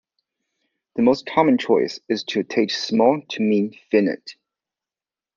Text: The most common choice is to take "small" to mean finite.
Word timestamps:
The 0.95 1.03
most 1.03 1.27
common 1.27 1.59
choice 1.59 1.99
is 2.09 2.23
to 2.29 2.41
take 2.41 2.71
"small" 2.71 3.21
to 3.29 3.41
mean 3.43 3.75
finite. 3.91 4.33